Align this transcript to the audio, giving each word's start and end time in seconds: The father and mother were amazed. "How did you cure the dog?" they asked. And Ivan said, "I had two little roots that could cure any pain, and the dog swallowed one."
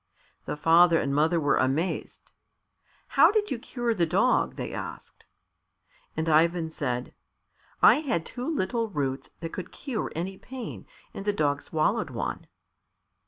The 0.45 0.57
father 0.57 0.99
and 0.99 1.13
mother 1.13 1.39
were 1.39 1.57
amazed. 1.57 2.31
"How 3.09 3.29
did 3.31 3.51
you 3.51 3.59
cure 3.59 3.93
the 3.93 4.07
dog?" 4.07 4.55
they 4.55 4.73
asked. 4.73 5.25
And 6.17 6.27
Ivan 6.27 6.71
said, 6.71 7.13
"I 7.83 7.97
had 7.99 8.25
two 8.25 8.49
little 8.49 8.89
roots 8.89 9.29
that 9.41 9.53
could 9.53 9.71
cure 9.71 10.11
any 10.15 10.39
pain, 10.39 10.87
and 11.13 11.23
the 11.23 11.33
dog 11.33 11.61
swallowed 11.61 12.09
one." 12.09 12.47